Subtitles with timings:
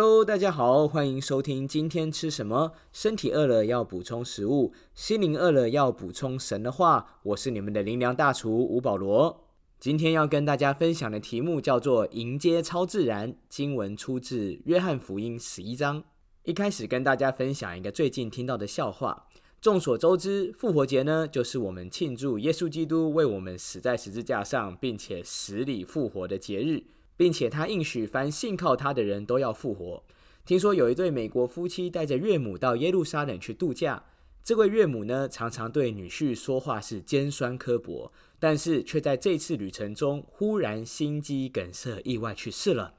[0.00, 2.70] Hello，大家好，欢迎收听今天吃什么？
[2.92, 7.18] 身体饿了要补充食物，心灵饿了要补充神的话。
[7.24, 9.48] 我是你们的灵粮大厨吴保罗。
[9.80, 13.34] 今天要跟大家分享的题目叫做“迎接超自然”。
[13.50, 16.04] 经文出自约翰福音十一章。
[16.44, 19.26] 一开始跟大家分享一个最近听到的笑话。
[19.60, 26.84] 众所周知，复活节呢，就是我们庆祝耶稣基督为我们死在十字架上，并且死里复活的节日，
[27.18, 30.02] 并且他应许凡信靠他的人都要复活。
[30.46, 34.02] 听说有一对美国夫妻带着岳母到耶路撒冷去度假，
[34.42, 42.94] 这位岳母呢，常常对女婿说话是尖酸刻薄，但是却在这次旅程中忽然心肌梗塞意外去世了。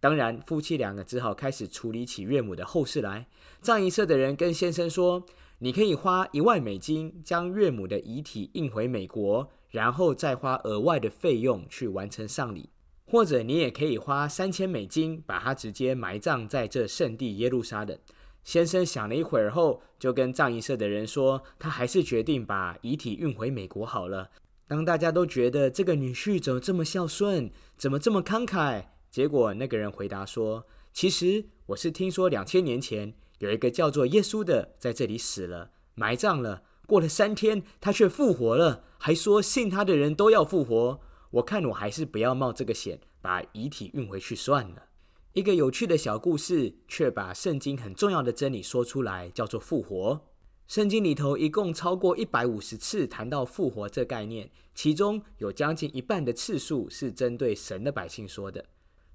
[0.00, 3.26] 当然，夫妻两个只好开始处理起岳母的后事来。
[3.60, 5.26] 葬仪社的人跟先生说。
[5.60, 12.70] 你可以花一万美金将岳母的遗体运回美国，然后再花额外的费用去完成丧礼，
[13.10, 17.98] 或者你也可以花三千美金把它直接埋葬在这圣地耶路撒冷。
[18.44, 24.30] 先生想了一会儿后，就跟葬仪社的人说，他还是决定把遗体运回美国好了。
[24.66, 36.62] 当大家都觉得这个女婿怎么这么孝顺，怎么这么慷慨，结果那个人回答说：“其实我是听说两千年前。”有一个叫做耶稣的在这里死了，埋葬了。
[36.86, 41.00] 过了三天，他却复活了，还说信他的人都要复活。
[41.30, 44.84] 我看我还是不要冒这个险，把遗体运回去算了。
[45.34, 50.20] 一个有趣的小故事，却把圣经很重要的真理说出来，叫做复活。
[50.66, 58.64] 圣经里头一共超过一百五十次谈到复活这概念，其中有将近一半的次数是针对神的百姓说的。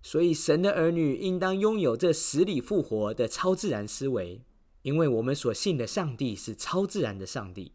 [0.01, 4.41] 所以，神的儿女应当拥有这死里复活的超自然思维，
[4.81, 7.73] 因为我们所信的上帝是超自然的上帝。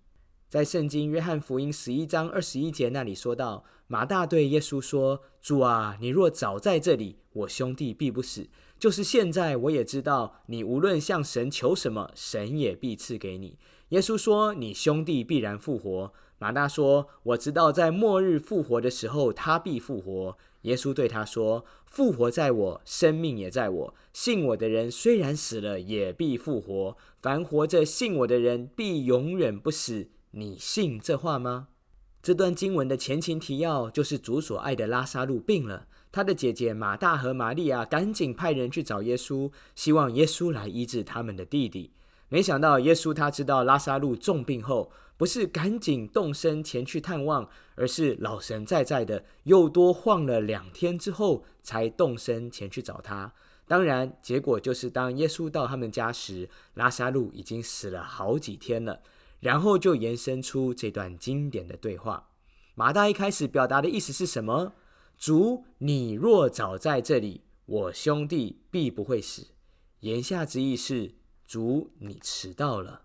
[0.49, 8.49] 在圣经约翰福音十一章二十一节那里说到，马大对耶稣说：“主啊，你若早在这里，我兄弟必不死。
[8.79, 13.59] 就是现在，我也知道，你无论向神求什么，神也必赐给你。”
[13.91, 23.95] 耶稣说：“你兄弟必然复活。”马大说：“我知道，在末日复活的时候，他必复活。”耶稣对他说：“复活在我，生命也在我。
[24.15, 26.97] 信我的人，虽然死了，也必复活。
[27.19, 30.09] 凡活着信我的人，必永远不死。
[30.33, 31.69] 你信这话吗？”
[32.23, 41.93] 这段经文的前情提要就是主所爱的拉萨路病了，他的姐姐马大和玛利亚赶紧派人去找耶稣，希望耶稣来医治他们的弟弟。
[42.29, 44.91] 没想到耶稣他知道拉萨路重病后。
[45.19, 53.33] 不是赶紧动身前去探望，而是老神在在的，又多晃了两天之后，才动身前去找他。
[53.67, 59.01] 当然，结果就是当耶稣到他们家时，拉萨路已经死了好几天了。
[59.41, 62.31] 然后就延伸出这段经典的对话。
[62.75, 64.75] 马大一开始表达的意思是什么？
[65.17, 69.49] 主，你若早在这里，我兄弟必不会死。
[70.01, 73.03] 言下之意是，主，你迟到了。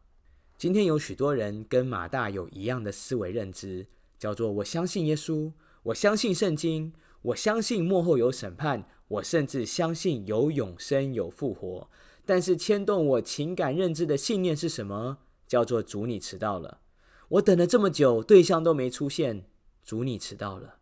[0.57, 3.88] 今天有许多人跟马大有一样的思维认知，
[4.19, 5.51] 叫做我相信耶稣，
[5.83, 11.89] 我相信圣经，我相信幕后有审判，我甚至相信有永生有复活。
[12.25, 15.17] 但是牵动我情感认知的信念是什么？
[15.53, 16.80] 叫做主你迟到了。
[17.28, 19.46] 我等了这么久，对象都没出现，
[19.84, 20.78] 主你迟到了。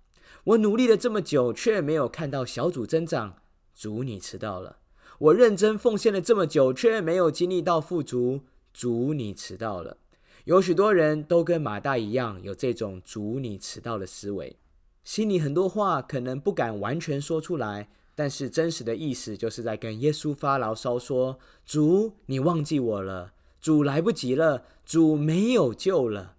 [0.46, 3.36] 我努力了这么久，却没有看到小组增长，
[3.76, 4.78] 主你迟到了。
[5.20, 8.44] 我认真奉献了这么久，却没有经历到富足。
[8.72, 9.98] 主，你迟到了。
[10.46, 14.56] 有许多人都跟马大一样，有这种“主，你迟到”的思维，
[15.04, 26.36] 心里很多话可能不敢完全说出来，但是真实的意思就是在跟耶稣发牢骚，说：“主，你忘记我了，主来不及了，主没有救了。”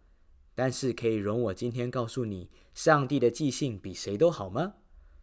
[0.55, 4.75] 但是可以容我今天告诉你，上帝的记性比谁都好吗？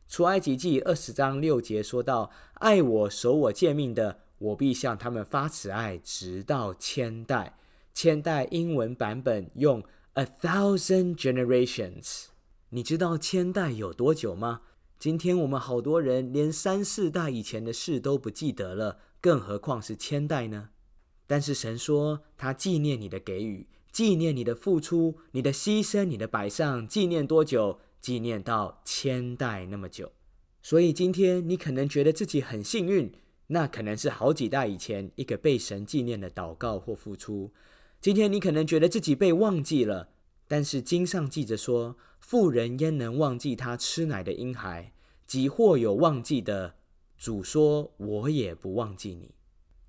[0.07, 7.57] 出埃及记二十章六节说到：“爱我、守我诫命的。”我必向他们发慈爱，直到千代。
[7.93, 9.83] 千代英文版本用
[10.13, 12.27] a thousand generations。
[12.69, 14.61] 你知道千代有多久吗？
[14.97, 20.69] 今天我们好多人连三四代以前的事都不记得了，更何况是千代呢？
[21.29, 27.79] 但是神说，他纪念你的给予，纪念你的付出，你的牺牲，你的摆上，纪念多久？
[28.01, 30.11] 纪念到千代那么久。
[30.63, 33.13] 所以今天你可能觉得自己很幸运。
[33.51, 37.51] 那可能是好几代以前一个被神纪念的祷告或付出。
[38.01, 40.09] 今天你可能觉得自己被忘记了，
[40.47, 44.91] 但是经上记着说：“富人焉能忘记他吃奶的婴孩？
[45.27, 46.75] 即或有忘记的，
[47.19, 49.35] 主说我也不忘记你。”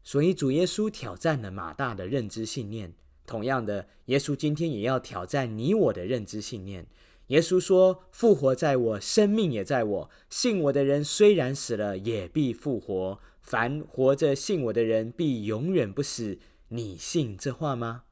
[0.03, 2.95] 所以主耶稣挑战了马大的认知信念。
[3.27, 6.87] 同样的，耶稣今天也要挑战你我的认知信念。
[7.29, 10.11] 耶稣说：“复活在我，生命也在我。
[10.29, 13.21] 信我的人虽然死了，也必复活。
[13.41, 16.39] 凡活着信我的人，必永远不死。
[16.69, 18.03] 你信这话吗？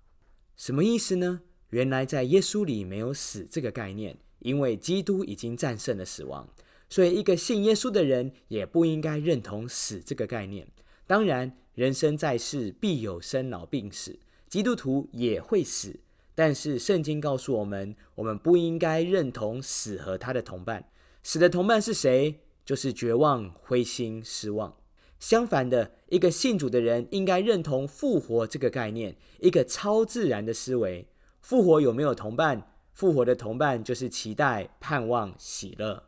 [0.57, 1.41] 什么意思呢？
[1.71, 6.49] 原来在耶稣里没有死这个概念，因为基督已经战胜了死亡，
[6.89, 10.69] 所以一个信耶稣的人也不应该认同死这个概念。
[11.09, 16.01] 当然，人生在世必有生老病死，基督徒也会死。
[16.35, 20.91] 但是圣经告诉我们，我们不应该认同死和他的同伴。
[21.23, 22.43] 死的同伴是谁？
[22.63, 24.77] 就是绝望、灰心、失望。
[25.19, 31.09] 相反的，一个信主的人应该认同复活这个概念，一个超自然的思维。
[31.41, 32.71] 复活有没有同伴？
[32.93, 36.05] 复活的同伴就是期待、盼望、喜乐。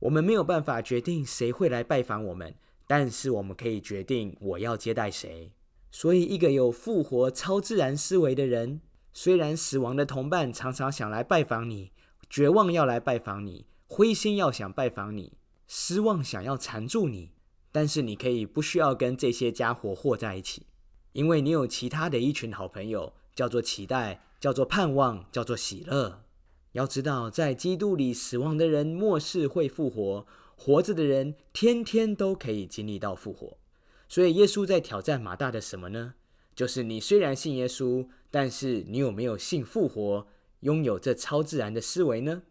[0.00, 2.54] 我们没有办法决定谁会来拜访我们，
[2.90, 5.52] 但是我们可以决定我要接待谁。
[5.92, 8.80] 所以，一个有复活、超自然思维的人，
[9.12, 11.92] 虽然死亡的同伴常常想来拜访你，
[12.28, 15.34] 绝望要来拜访你，灰心要想拜访你。
[15.68, 17.30] 失望想要缠住你，
[17.70, 20.66] 但是你可以不需要跟这些家伙和在一起，
[21.12, 26.24] 因为你有其他的一群好朋友，叫做期待，叫做盼望，叫做喜乐。
[26.72, 30.26] 要知道，在基督里死亡的人末世会复活，
[30.62, 33.56] 活着的人天天都可以经历到复活。
[34.10, 36.12] 所以耶稣在挑战马大的什么呢？
[36.54, 40.26] 就是你虽然信耶稣，但是你有没有信复活，
[40.60, 42.42] 拥有这超自然的思维呢？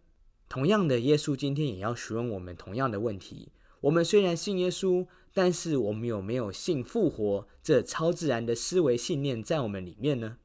[0.47, 3.51] 同样的，耶稣今天也要询问我们同样的问题：
[3.81, 10.37] 我们虽然信耶稣，但是我们有没有信复活这超自然的思维信念在我们里面呢？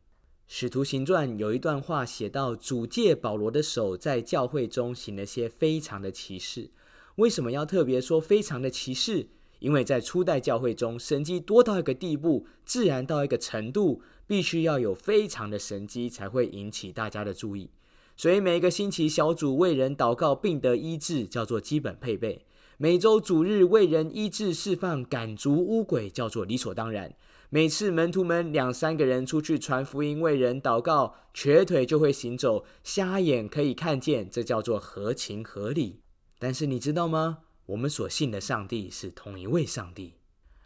[0.47, 6.71] 使徒行传有一段话写到，主借保罗的手在教会中行了些非常的奇事。
[7.17, 9.29] 为什么要特别说非常的奇事？
[9.61, 17.71] 因为在初代教会中，神迹多到一个地步，自然到一个程度，必须要有非常的神迹才会引起大家的注意。
[18.17, 22.41] 所以每个星期小组为人祷告并得医治，叫做基本配备；
[22.79, 27.11] 每周主日为人医治释放赶逐污鬼，叫做理所当然；
[27.49, 36.01] 每次门徒们两三个人出去传福音为人祷告，瘸腿就会行走，瞎眼可以看见，这叫做合情合理。
[36.45, 37.39] 但是你知道吗？
[37.65, 40.13] 我们所信的上帝是同一位上帝。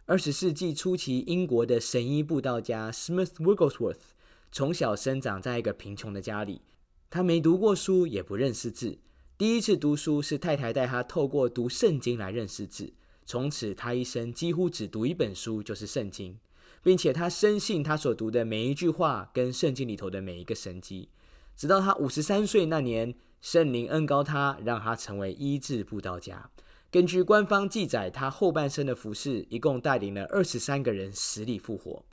[0.07, 4.11] 二十世纪初期，英国的神医布道家 Smith Wigglesworth
[4.51, 6.63] 从小生长在一个贫穷的家里。
[7.09, 8.99] 他没读过书，也不认识字。
[9.37, 12.91] 第一次读书是太太带他透过读圣经来认识字。
[13.25, 16.37] 从此，他一生几乎只读一本书，就是圣经，
[16.83, 21.07] 并且他深信他所读的每一句话跟圣经里头的每一个神迹。
[21.55, 26.49] 直到他五十三岁那年，圣灵恩高他，让他成为医治布道家。
[26.91, 32.03] 根据官方记载，他后半生的服饰一共带领了二十三个人死里复活。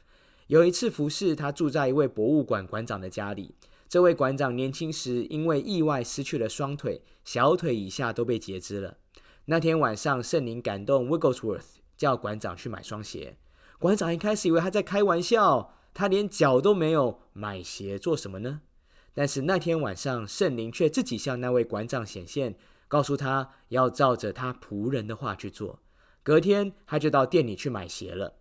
[0.46, 3.54] 有一次服饰，他住在一位博物馆馆长的家里。
[3.88, 8.98] 这位馆长年轻时因为意外失去了双腿，小腿以下都被截肢了。
[9.46, 13.38] 那天晚上，圣灵感动 Wigglesworth，叫馆长去买双鞋。
[13.78, 18.60] 馆长一开始以为他在开玩笑，他连脚都没有，买鞋做什么呢？
[19.16, 22.54] 但是那天晚上，圣灵却自己向那位馆长显现，
[22.86, 25.80] 告诉他要照着他仆人的话去做。
[26.22, 28.34] 隔天，他就到店里去买鞋了。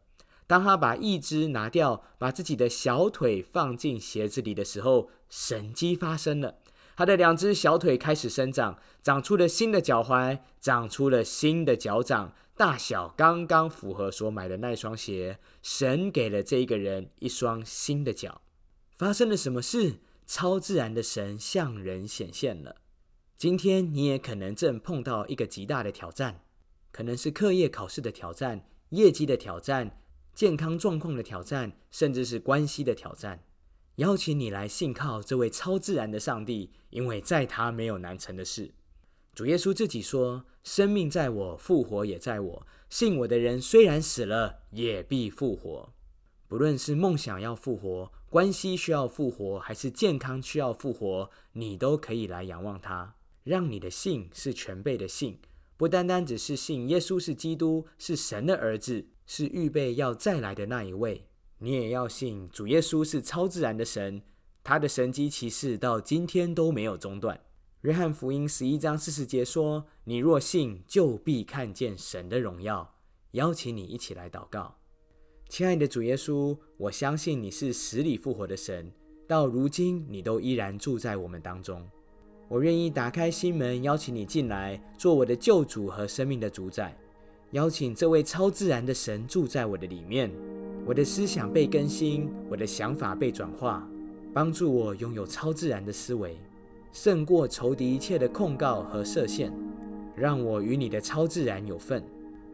[0.45, 6.55] 当他把一只拿掉，把自己的小腿放进鞋子里的时候，神迹发生了。
[6.97, 15.39] 他的两只小腿开始生长，长出了新的脚踝，长出了新的脚掌，大小刚刚符合所买的那双鞋。
[15.61, 18.41] 神给了这一个人一双新的脚。
[18.97, 20.01] 发生了什么事？
[20.25, 22.77] 超自然的神向人显现了。
[23.37, 26.41] 今天你也可能正碰到一个极大的挑战，
[26.91, 30.01] 可能是课业考试的挑战，业绩的挑战。
[30.33, 33.45] 健康状况的挑战，甚至是关系的挑战，
[33.95, 38.73] 邀请你来信靠这位超自然的上帝，因为在他没有难成的事。
[39.33, 42.67] 主耶稣自己说：“生命在我，复活也在我。
[42.89, 45.93] 信我的人，虽然死了，也必复活。
[46.47, 53.15] 不论是梦想要复活，关系需要复活，还是健康需要复活，你都可以来仰望他，
[53.45, 55.39] 让你的信是全备的信，
[55.77, 64.21] 不单单只是信耶稣是基督，是神的儿子。”是预备要再来的那一位，你也要信主耶稣是超自然的神，
[64.65, 67.39] 他的神迹奇事到今天都没有中断。
[67.83, 72.97] 约翰福音十一章四十节说：“你若信，就必看见神的荣耀。”
[73.31, 74.75] 邀请你一起来祷告，
[75.57, 78.91] 亲爱的主耶稣，我相信你是死里复活的神，
[79.25, 81.81] 到如今你都依然住在我们当中。
[82.49, 86.93] 我愿意打开心门，邀请你进来，做我的救主和生命的主宰。
[87.51, 90.29] 邀请这位超自然的神住在我的里面，
[90.85, 93.89] 我的思想被更新，我的想法被转化，
[94.33, 96.35] 帮助我拥有超自然的思维，
[96.91, 99.53] 胜过仇敌一切的控告和设限，
[100.17, 102.03] 让我与你的超自然有份，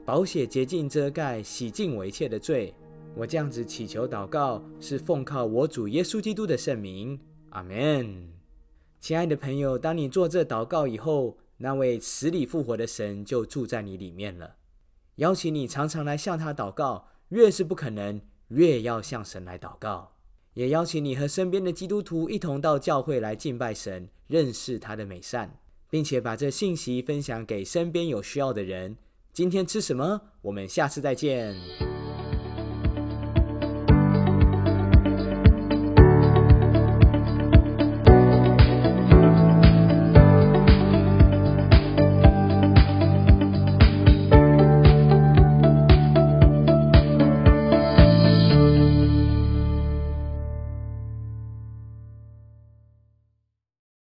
[0.05, 2.72] 保血洁净遮盖，洗净我一切的罪。
[3.15, 7.20] 我这样子祈求祷告，是奉靠我主耶稣基督的圣名。
[7.50, 8.30] 阿门。
[9.00, 14.56] 亲爱的朋友，当你做这祷告以后，那位死里复活的神就住在你里面了。
[15.15, 20.13] 邀请你常常来向他祷告，越是不可能，越要向神来祷告。
[20.53, 28.98] 也邀请你和身边的基督徒一同到教会来敬拜神，认识他的美善，并且把这信息分享给身边有需要的人。
[29.34, 30.22] 今天吃什么？
[30.41, 31.56] 我们下次再见。